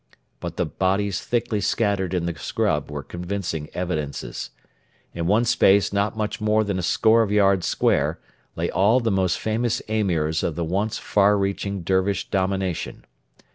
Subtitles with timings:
[0.39, 4.49] But the bodies thickly scattered in the scrub were convincing evidences.
[5.13, 8.19] In one space not much more than a score of yards square
[8.55, 13.05] lay all the most famous Emirs of the once far reaching Dervish domination.